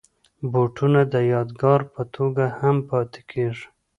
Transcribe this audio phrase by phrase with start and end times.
[0.51, 3.65] بوټونه د یادګار په توګه هم پاتې کېږي.